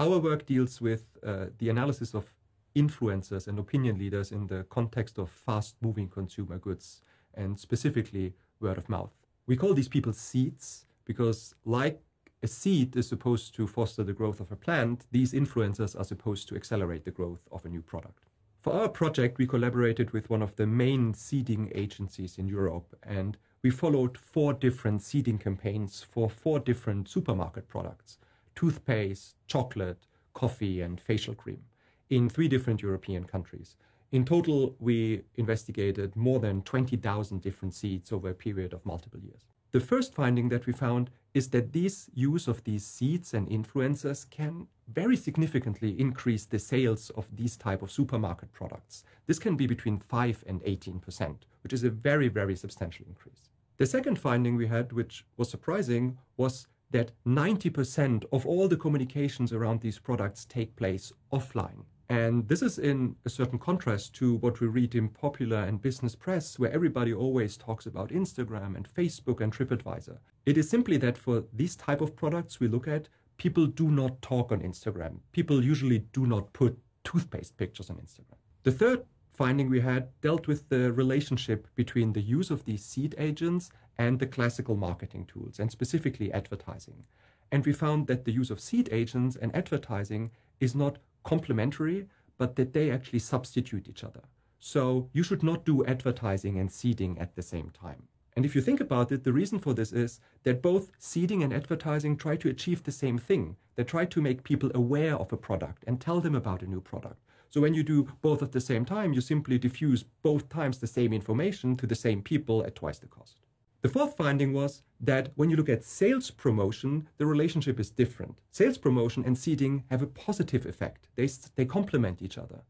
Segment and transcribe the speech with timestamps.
[0.00, 2.32] Our work deals with uh, the analysis of
[2.76, 7.02] influencers and opinion leaders in the context of fast moving consumer goods
[7.34, 9.10] and specifically word of mouth.
[9.48, 12.00] We call these people seeds because, like
[12.44, 16.48] a seed is supposed to foster the growth of a plant, these influencers are supposed
[16.48, 18.22] to accelerate the growth of a new product.
[18.60, 23.36] For our project, we collaborated with one of the main seeding agencies in Europe, and
[23.62, 28.18] we followed four different seeding campaigns for four different supermarket products
[28.58, 31.62] toothpaste, chocolate, coffee, and facial cream
[32.10, 33.76] in three different European countries.
[34.10, 39.42] In total, we investigated more than 20,000 different seeds over a period of multiple years.
[39.70, 44.28] The first finding that we found is that this use of these seeds and influencers
[44.28, 49.04] can very significantly increase the sales of these type of supermarket products.
[49.28, 53.50] This can be between 5 and 18%, which is a very, very substantial increase.
[53.76, 59.52] The second finding we had, which was surprising, was that 90% of all the communications
[59.52, 61.84] around these products take place offline.
[62.10, 66.14] And this is in a certain contrast to what we read in popular and business
[66.14, 70.16] press, where everybody always talks about Instagram and Facebook and TripAdvisor.
[70.46, 74.22] It is simply that for these type of products we look at, people do not
[74.22, 75.18] talk on Instagram.
[75.32, 78.38] People usually do not put toothpaste pictures on Instagram.
[78.62, 83.14] The third finding we had dealt with the relationship between the use of these seed
[83.18, 87.04] agents and the classical marketing tools, and specifically advertising.
[87.50, 92.56] And we found that the use of seed agents and advertising is not complementary, but
[92.56, 94.22] that they actually substitute each other.
[94.60, 98.04] So you should not do advertising and seeding at the same time.
[98.36, 101.52] And if you think about it, the reason for this is that both seeding and
[101.52, 103.56] advertising try to achieve the same thing.
[103.74, 106.80] They try to make people aware of a product and tell them about a new
[106.80, 107.20] product.
[107.50, 110.86] So when you do both at the same time, you simply diffuse both times the
[110.86, 113.40] same information to the same people at twice the cost.
[113.80, 118.40] The fourth finding was that when you look at sales promotion, the relationship is different.
[118.50, 121.08] Sales promotion and seeding have a positive effect.
[121.14, 122.62] They, they complement each other.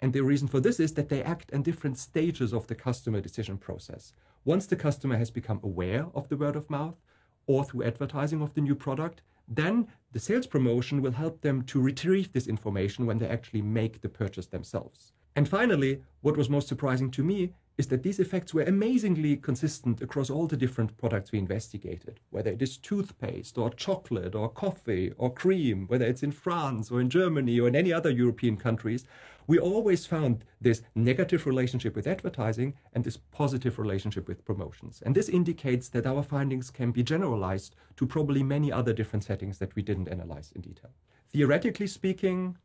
[0.00, 3.20] And the reason for this is that they act in different stages of the customer
[3.20, 4.12] decision process.
[4.44, 7.00] Once the customer has become aware of the word of mouth
[7.48, 11.80] or through advertising of the new product, then the sales promotion will help them to
[11.80, 15.12] retrieve this information when they actually make the purchase themselves.
[15.36, 20.00] And finally, what was most surprising to me is that these effects were amazingly consistent
[20.00, 25.12] across all the different products we investigated, whether it is toothpaste or chocolate or coffee
[25.18, 29.04] or cream, whether it's in France or in Germany or in any other European countries.
[29.48, 35.02] We always found this negative relationship with advertising and this positive relationship with promotions.
[35.04, 39.58] And this indicates that our findings can be generalized to probably many other different settings
[39.58, 40.92] that we didn't analyze in detail.
[41.28, 42.56] Theoretically speaking,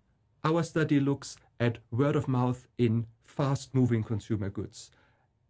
[0.43, 4.91] our study looks at word of mouth in fast moving consumer goods.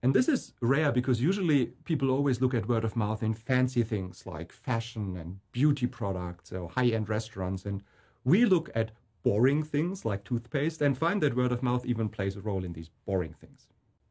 [0.01, 3.83] And this is rare because usually people always look at word of mouth in fancy
[3.83, 7.65] things like fashion and beauty products or high end restaurants.
[7.65, 7.83] And
[8.23, 8.91] we look at
[9.23, 12.73] boring things like toothpaste and find that word of mouth even plays a role in
[12.73, 13.67] these boring things.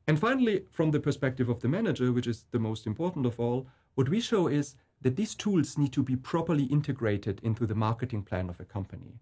[0.07, 3.67] And finally, from the perspective of the manager, which is the most important of all,
[3.95, 8.23] what we show is that these tools need to be properly integrated into the marketing
[8.23, 9.21] plan of a company.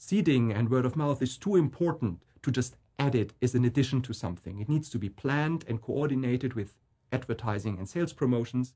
[0.00, 4.00] Seeding and word of mouth is too important to just add it as an addition
[4.02, 4.60] to something.
[4.60, 6.76] It needs to be planned and coordinated with
[7.10, 8.74] advertising and sales promotions.